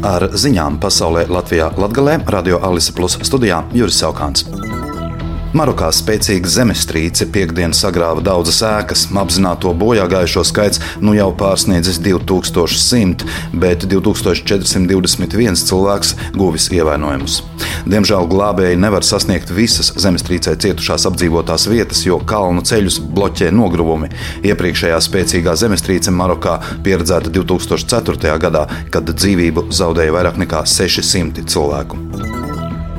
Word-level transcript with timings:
Ar 0.00 0.30
ziņām 0.32 0.78
pasaulē 0.80 1.26
Latvijā 1.28 1.66
Latgalē 1.76 2.14
Radio 2.32 2.56
Alisa 2.64 2.94
Plus 2.96 3.18
studijā 3.20 3.58
Juris 3.76 3.98
Saukāns. 4.00 4.46
Marokā 5.52 5.90
spēcīga 5.92 6.48
zemestrīce 6.48 7.26
piekdien 7.34 7.74
sagrāva 7.76 8.22
daudzas 8.24 8.62
ēkas. 8.64 9.02
Apzināto 9.12 9.74
bojāgājušo 9.76 10.44
skaits 10.48 10.80
nu 11.04 11.12
jau 11.18 11.28
pārsniedzis 11.36 12.00
2100, 12.00 13.28
bet 13.60 13.84
2421 13.90 15.66
cilvēks 15.68 16.14
guvis 16.38 16.70
ievainojumus. 16.72 17.42
Diemžēl 17.88 18.28
glābēji 18.30 18.80
nevar 18.80 19.06
sasniegt 19.06 19.52
visas 19.54 19.92
zemestrīcē 20.00 20.56
cietušās 20.60 21.06
apdzīvotās 21.10 21.68
vietas, 21.70 22.02
jo 22.06 22.20
kalnu 22.32 22.64
ceļus 22.66 23.00
bloķē 23.14 23.50
nogruvumi. 23.54 24.10
Iepriekšējā 24.46 25.00
spēcīgā 25.06 25.56
zemestrīce 25.60 26.12
Marokā 26.14 26.58
pieredzēta 26.84 27.32
2004. 27.32 28.36
gadā, 28.42 28.66
kad 28.92 29.10
dzīvību 29.14 29.68
zaudēja 29.74 30.16
vairāk 30.18 30.40
nekā 30.44 30.64
600 30.68 31.48
cilvēku. 31.50 32.39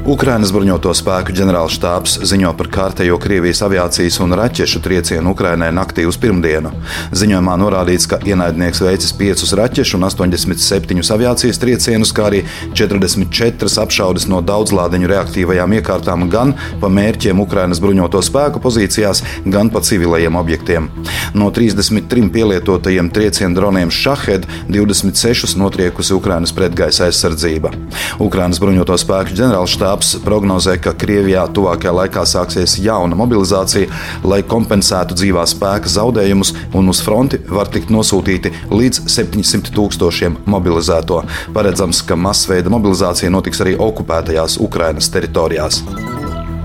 Ukrainas 0.01 0.49
bruņoto 0.49 0.89
spēku 0.97 1.29
ģenerālštābs 1.37 2.15
ziņo 2.25 2.55
par 2.57 2.67
kārtējo 2.73 3.19
Krievijas 3.21 3.59
aviācijas 3.61 4.15
un 4.23 4.33
raķešu 4.33 4.79
triecienu 4.81 5.29
Ukrainai 5.35 5.67
naktī 5.77 6.07
uz 6.09 6.15
pirmdienu. 6.17 6.71
Ziņojumā 7.13 7.53
norādīts, 7.61 8.07
ka 8.09 8.17
ienaidnieks 8.25 8.81
veicis 8.81 9.13
5 9.19 9.53
raķešu 9.59 9.99
un 9.99 10.07
87 10.07 11.05
aviācijas 11.13 11.61
triecienus, 11.61 12.13
kā 12.17 12.31
arī 12.31 12.39
44 12.73 13.77
apšaudes 13.83 14.25
no 14.31 14.39
daudzlādiņu 14.41 15.11
reaktīvajām 15.11 15.77
iekārtām 15.77 16.25
gan 16.33 16.55
pa 16.81 16.89
mērķiem 16.89 17.45
Ukrainas 17.45 17.83
bruņoto 17.83 18.23
spēku 18.25 18.63
pozīcijās, 18.65 19.21
gan 19.45 19.69
pa 19.69 19.83
civilajiem 19.85 20.41
objektiem. 20.41 20.89
No 21.37 21.51
33 21.53 22.25
pielietotajiem 22.33 23.13
triecienu 23.13 23.59
droniem 23.61 23.93
Šahed 23.93 24.49
26 24.65 25.61
notriekusi 25.61 26.17
Ukrainas 26.17 26.57
pretgaisa 26.57 27.05
aizsardzība. 27.11 27.75
Ukrainas 28.17 28.57
bruņoto 28.65 28.97
spēku 28.97 29.37
ģenerālštābs 29.37 29.90
štābs 29.91 30.23
prognozē, 30.23 30.77
ka 30.79 30.93
Krievijā 30.95 31.43
tuvākajā 31.51 31.91
laikā 31.91 32.23
sāksies 32.23 32.77
jauna 32.79 33.15
mobilizācija, 33.19 33.89
lai 34.23 34.39
kompensētu 34.43 35.17
dzīvā 35.19 35.43
spēka 35.43 35.91
zaudējumus, 35.91 36.53
un 36.73 36.87
uz 36.87 37.01
fronti 37.03 37.41
var 37.49 37.67
tikt 37.67 37.91
nosūtīti 37.91 38.53
līdz 38.71 39.03
700 39.11 39.75
tūkstošiem 39.75 40.39
mobilizēto. 40.47 41.23
Paredzams, 41.51 42.05
ka 42.07 42.15
masveida 42.15 42.71
mobilizācija 42.71 43.33
notiks 43.33 43.59
arī 43.65 43.75
okupētajās 43.75 44.61
Ukrainas 44.63 45.11
teritorijās. 45.11 45.83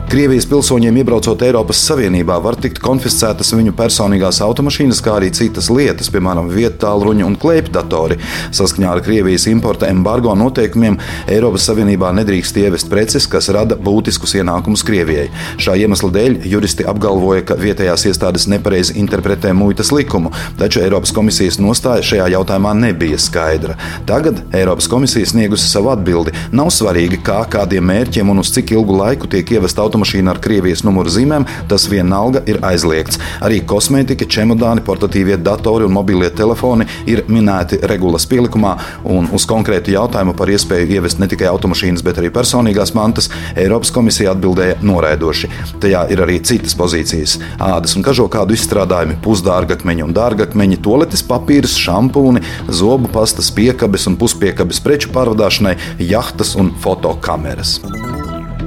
Krievijas 0.06 0.44
pilsoņiem 0.46 1.00
iebraucot 1.00 1.40
Eiropas 1.42 1.80
Savienībā 1.82 2.36
var 2.38 2.54
tikt 2.62 2.78
konfiscētas 2.78 3.48
viņu 3.56 3.72
personīgās 3.74 4.38
automašīnas, 4.44 5.00
kā 5.02 5.16
arī 5.18 5.32
citas 5.34 5.66
lietas, 5.66 6.12
piemēram, 6.14 6.46
vietāluņi 6.46 7.24
un 7.26 7.34
klēpjdatori. 7.42 8.14
Saskaņā 8.54 8.92
ar 8.94 9.02
Krievijas 9.02 9.48
importa 9.50 9.88
embargo 9.90 10.30
noteikumiem 10.38 11.00
Eiropas 11.26 11.66
Savienībā 11.66 12.12
nedrīkst 12.20 12.60
ievest 12.62 12.86
preces, 12.92 13.26
kas 13.26 13.50
rada 13.50 13.74
būtiskus 13.74 14.36
ienākumus 14.38 14.86
Krievijai. 14.86 15.26
Šā 15.58 15.74
iemesla 15.82 16.12
dēļ 16.14 16.38
juristi 16.52 16.86
apgalvoja, 16.86 17.42
ka 17.50 17.58
vietējās 17.58 18.06
iestādes 18.06 18.46
nepareizi 18.52 18.94
interpretē 19.02 19.50
muitas 19.58 19.90
likumu, 19.90 20.30
taču 20.62 20.84
Eiropas 20.84 21.10
komisijas 21.18 21.58
nostāja 21.58 22.06
šajā 22.12 22.30
jautājumā 22.36 22.76
nebija 22.78 23.18
skaidra. 23.18 23.74
Tagad 24.06 24.44
Eiropas 24.54 24.86
komisija 24.86 25.26
sniegusi 25.34 25.66
savu 25.66 25.90
atbildi. 25.96 26.38
Nav 26.54 26.70
svarīgi, 26.78 27.18
kā, 27.26 27.42
kādiem 27.50 27.90
mērķiem 27.90 28.30
un 28.30 28.46
uz 28.46 28.54
cik 28.54 28.76
ilgu 28.78 29.02
laiku 29.02 29.34
tiek 29.34 29.56
ievesta 29.58 29.82
automašīna 29.82 29.96
automašīna 30.06 30.30
ar 30.30 30.40
Krievijas 30.40 30.84
numuru 30.84 31.10
zīmēm, 31.10 31.46
tas 31.68 31.86
vienalga 31.88 32.42
ir 32.46 32.60
aizliegts. 32.62 33.18
Arī 33.42 33.62
kosmētika, 33.66 34.26
čemodāni, 34.26 34.82
portatīvie 34.84 35.36
datori 35.36 35.84
un 35.84 35.92
mobilie 35.92 36.30
telefoni 36.30 36.86
ir 37.06 37.24
minēti 37.28 37.80
regulas 37.82 38.26
pielikumā, 38.26 38.76
un 39.04 39.28
uz 39.32 39.46
konkrētu 39.46 39.92
jautājumu 39.92 40.36
par 40.36 40.48
iespēju 40.48 40.96
ievest 40.96 41.18
ne 41.18 41.26
tikai 41.28 41.48
automašīnas, 41.50 42.04
bet 42.04 42.18
arī 42.18 42.30
personīgās 42.30 42.94
mantas 42.94 43.30
Eiropas 43.56 43.90
komisija 43.90 44.34
atbildēja 44.34 44.78
noraidoši. 44.82 45.50
Tajā 45.82 46.06
ir 46.10 46.22
arī 46.22 46.40
citas 46.42 46.76
pozīcijas- 46.76 47.38
ādas 47.58 47.96
un 47.96 48.02
kažokādu 48.02 48.54
izstrādājumi, 48.54 49.20
pusdārgakmeņi 49.22 50.04
un 50.04 50.14
dārgakmeņi, 50.14 50.82
toaletes 50.82 51.22
papīrs, 51.22 51.76
šampūni, 51.76 52.42
zobu 52.68 53.08
pastas, 53.08 53.50
piekabes 53.50 54.06
un 54.06 54.16
puspiekabes 54.16 54.80
preču 54.80 55.10
pārvadāšanai, 55.10 55.76
jahtas 55.98 56.54
un 56.56 56.70
fotokameras. 56.70 57.80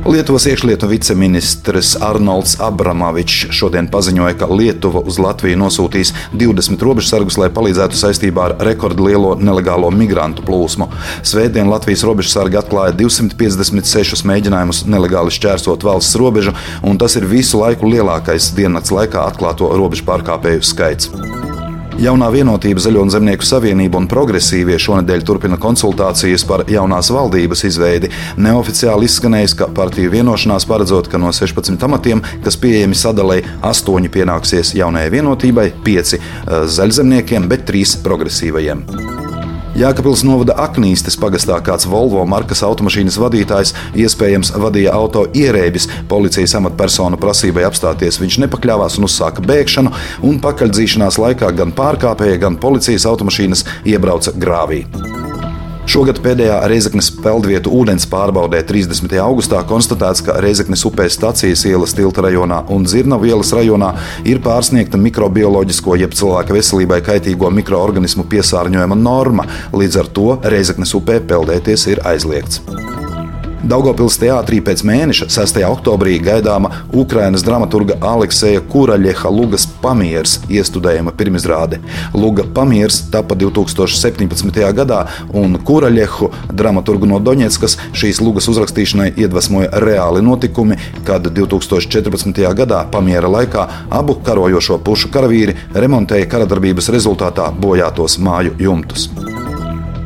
Lietuvas 0.06 0.46
iekšlietu 0.48 0.88
viceministrs 0.88 1.98
Arnolds 2.02 2.56
Abramovičs 2.64 3.50
šodien 3.52 3.90
paziņoja, 3.92 4.38
ka 4.40 4.48
Lietuva 4.48 5.02
uz 5.04 5.20
Latviju 5.20 5.60
nosūtīs 5.60 6.14
20 6.32 6.86
robežsargus, 6.88 7.36
lai 7.42 7.50
palīdzētu 7.52 8.00
saistībā 8.00 8.46
ar 8.48 8.56
rekordlielo 8.70 9.36
nelegālo 9.44 9.92
migrantu 9.92 10.46
plūsmu. 10.48 10.88
Svētdien 11.28 11.68
Latvijas 11.70 12.06
robežsargi 12.08 12.62
atklāja 12.62 12.96
256 13.02 14.24
mēģinājumus 14.30 14.86
nelegāli 14.88 15.36
šķērsot 15.36 15.84
valsts 15.84 16.16
robežu, 16.22 16.56
un 16.82 17.02
tas 17.02 17.20
ir 17.20 17.28
visu 17.28 17.60
laiku 17.60 17.92
lielākais 17.92 18.54
diennakts 18.56 18.96
laikā 18.96 19.28
atklāto 19.34 19.68
robežu 19.76 20.08
pārkāpēju 20.08 20.64
skaits. 20.64 21.12
Jaunā 22.00 22.30
vienotība 22.32 22.80
Zaļo 22.80 23.02
un 23.04 23.10
Zemnieku 23.12 23.44
savienība 23.44 24.00
un 24.00 24.06
progresīvie 24.08 24.78
šonadēļ 24.80 25.26
turpina 25.28 25.58
konsultācijas 25.60 26.46
par 26.48 26.64
jaunās 26.72 27.12
valdības 27.12 27.66
izveidi. 27.68 28.12
Neoficiāli 28.40 29.10
izskanējis, 29.10 29.58
ka 29.60 29.68
partiju 29.76 30.14
vienošanās 30.16 30.68
paredzot, 30.70 31.12
ka 31.12 31.20
no 31.20 31.34
16 31.36 31.84
amatiem, 31.90 32.24
kas 32.46 32.60
pieejami 32.62 32.96
sadalēji, 32.96 33.48
8 33.68 34.12
pienāksies 34.16 34.78
jaunajai 34.80 35.16
vienotībai, 35.20 35.72
5 35.84 36.16
eh, 36.16 36.22
zaļzemniekiem, 36.80 37.52
bet 37.52 37.68
3 37.68 38.00
progresīvajiem. 38.06 39.19
Jēkabils 39.78 40.24
novada 40.26 40.56
Aknīstes 40.64 41.14
pagastā 41.22 41.60
kāds 41.62 41.86
Volvo 41.86 42.24
markas 42.26 42.64
automašīnas 42.66 43.20
vadītājs 43.22 43.76
iespējams 44.02 44.50
vadīja 44.58 44.96
auto 44.98 45.28
ierēbis. 45.38 45.86
Policijas 46.10 46.56
amatpersonu 46.58 47.20
prasībai 47.22 47.68
apstāties 47.68 48.18
viņš 48.22 48.40
nepakļāvās 48.46 48.98
un 48.98 49.06
uzsāka 49.06 49.46
bēgšanu, 49.46 49.94
un 50.26 50.42
pakaļdzīšanās 50.42 51.22
laikā 51.22 51.54
gan 51.62 51.76
pārkāpēja, 51.78 52.42
gan 52.48 52.58
policijas 52.58 53.06
automašīnas 53.12 53.66
iebrauca 53.94 54.34
grāvī. 54.42 54.88
Šogad 55.90 56.20
pēdējā 56.22 56.58
Reizeknas 56.70 57.08
peldvietu 57.24 57.72
ūdens 57.82 58.08
pārbaudē 58.10 58.62
30. 58.68 59.16
augustā 59.24 59.62
konstatēts, 59.70 60.24
ka 60.26 60.38
Reizeknas 60.44 60.86
upes 60.90 61.18
stācijas 61.18 61.66
ielas 61.70 61.96
tilta 61.98 62.24
rajonā 62.26 62.62
un 62.76 62.88
Zirnavu 62.90 63.30
ielas 63.30 63.54
rajonā 63.56 63.94
ir 64.30 64.44
pārsniegta 64.46 65.00
mikrobioloģisko 65.02 66.00
jeb 66.04 66.16
cilvēka 66.20 66.56
veselībai 66.56 67.02
kaitīgo 67.06 67.52
mikroorganismu 67.62 68.28
piesārņojuma 68.32 69.00
norma. 69.00 69.48
Līdz 69.76 70.02
ar 70.04 70.14
to 70.16 70.32
Reizeknas 70.56 70.96
upē 70.98 71.22
peldēties 71.30 71.90
ir 71.94 72.04
aizliegts. 72.08 72.64
Daugopils 73.60 74.16
teātrī 74.16 74.62
pēc 74.64 74.86
mēneša, 74.88 75.26
6. 75.36 75.58
oktobrī, 75.68 76.14
gaidāma 76.24 76.70
Ukrainas 76.96 77.44
dramaturga 77.44 77.98
Alekseja 78.08 78.62
Kuraļeha 78.72 79.32
Lugas 79.36 79.66
pamieris 79.84 80.38
iestudējuma 80.48 81.12
pirmizrāde. 81.20 81.82
Luga 82.16 82.46
pamieris 82.56 83.02
tapa 83.12 83.36
2017. 83.36 84.62
gadā, 84.78 85.02
un 85.36 85.60
Kuraļehu 85.60 86.32
dramaturgu 86.56 87.10
no 87.12 87.20
Doņetskas 87.20 87.76
šīs 87.92 88.22
lugas 88.24 88.48
uzrakstīšanai 88.52 89.12
iedvesmoja 89.20 89.74
reāli 89.84 90.24
notikumi, 90.24 90.80
kad 91.04 91.28
2014. 91.28 92.40
gadā 92.62 92.86
pamiera 92.94 93.28
laikā 93.28 93.68
abu 94.00 94.16
karojošo 94.24 94.80
pušu 94.88 95.12
karavīri 95.12 95.58
remontēja 95.76 96.32
karadarbības 96.32 96.94
rezultātā 96.96 97.52
bojātos 97.60 98.22
māju 98.24 98.56
jumtus. 98.64 99.10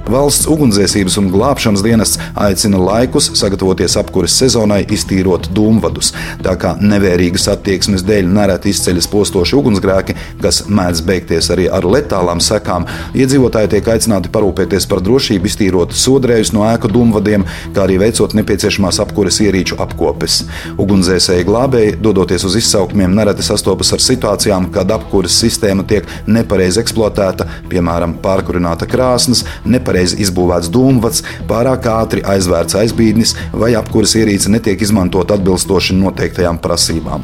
Valsts 0.04 0.50
ugunsdzēsības 0.52 1.16
un 1.22 1.30
glābšanas 1.32 1.82
dienests 1.84 2.20
aicina 2.36 2.80
laikus 2.82 3.30
sagatavoties 3.40 3.94
apkures 4.02 4.34
sezonai, 4.36 4.82
iztīrot 4.92 5.48
dūmvadus. 5.56 6.10
Tā 6.44 6.58
kā 6.60 6.74
nevērīgas 6.84 7.48
attieksmes 7.54 8.04
dēļ 8.04 8.28
nereti 8.36 8.74
izceļas 8.74 9.08
postoši 9.08 9.56
ugunsgrēki, 9.62 10.16
kas 10.44 10.66
mēdz 10.68 11.04
beigties 11.08 11.48
arī 11.56 11.70
ar 11.72 11.88
letālām 11.88 12.42
sekām, 12.44 12.88
iedzīvotāji 13.16 13.72
tiek 13.78 13.88
aicināti 13.94 14.32
parūpēties 14.34 14.90
par 14.92 15.00
drošību, 15.08 15.48
iztīrot 15.48 15.96
sodrējus 15.96 16.52
no 16.58 16.68
ēku 16.68 16.92
dūmvadiem, 16.92 17.48
kā 17.72 17.88
arī 17.88 18.02
veicot 18.04 18.36
nepieciešamās 18.36 19.00
apkures 19.06 19.40
ierīču 19.46 19.80
apkopes. 19.88 20.42
Ugunsdzēsēji 20.84 21.48
glābēji, 21.48 21.96
dodoties 22.04 22.44
uz 22.50 22.60
izsaukumiem, 22.60 23.16
nereti 23.16 23.48
sastopas 23.48 23.96
ar 23.96 24.04
situācijām, 24.04 24.68
kad 24.76 24.92
apkures 25.00 25.40
sistēma 25.46 25.88
tiek 25.88 26.12
nepareizi 26.28 26.84
eksploatēta, 26.84 27.48
piemēram, 27.72 28.20
pārkurināta 28.24 28.90
krāsnes, 28.90 29.48
nepareizi 29.64 29.93
nepareizi 29.94 30.18
izbūvēts 30.26 30.72
dūmvads, 30.74 31.24
pārāk 31.48 31.86
ātri 31.88 32.24
aizvērts 32.26 32.76
aizbīdnis 32.76 33.36
vai 33.54 33.76
apkuras 33.78 34.16
ierīce 34.18 34.50
netiek 34.50 34.82
izmantot 34.82 35.32
atbilstoši 35.32 35.94
noteiktajām 36.00 36.58
prasībām. 36.58 37.24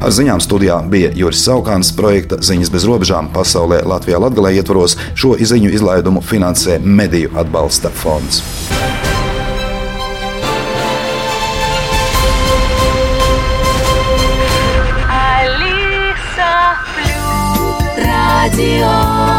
Ar 0.00 0.12
ziņām 0.16 0.40
studijā 0.40 0.78
bija 0.88 1.10
Juris 1.12 1.42
Saukāns, 1.44 1.92
projekta 1.92 2.38
Ziņas 2.40 2.72
bez 2.72 2.86
robežām 2.88 3.28
pasaulē 3.34 3.82
Latvijā 3.84 4.16
Latgalē 4.16 4.54
ietvaros 4.56 4.96
šo 5.12 5.36
ziņu 5.36 5.74
izlaidumu 5.76 6.24
finansē 6.24 6.80
Mediju 6.80 7.36
atbalsta 7.36 7.92
fonds. 7.92 8.40
Radio 18.40 19.29